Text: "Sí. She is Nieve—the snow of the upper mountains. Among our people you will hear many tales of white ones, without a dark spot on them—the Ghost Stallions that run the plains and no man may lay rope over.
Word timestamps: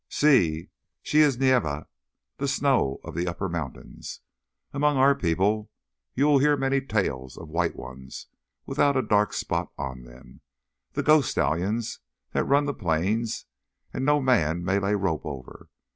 "Sí. 0.09 0.71
She 1.03 1.19
is 1.19 1.37
Nieve—the 1.37 2.47
snow 2.47 2.99
of 3.03 3.13
the 3.13 3.27
upper 3.27 3.47
mountains. 3.47 4.21
Among 4.73 4.97
our 4.97 5.13
people 5.13 5.69
you 6.15 6.25
will 6.25 6.39
hear 6.39 6.57
many 6.57 6.81
tales 6.81 7.37
of 7.37 7.49
white 7.51 7.75
ones, 7.75 8.25
without 8.65 8.97
a 8.97 9.03
dark 9.03 9.31
spot 9.31 9.71
on 9.77 10.01
them—the 10.01 11.03
Ghost 11.03 11.29
Stallions 11.29 11.99
that 12.31 12.45
run 12.45 12.65
the 12.65 12.73
plains 12.73 13.45
and 13.93 14.03
no 14.03 14.19
man 14.19 14.65
may 14.65 14.79
lay 14.79 14.95
rope 14.95 15.23
over. 15.23 15.69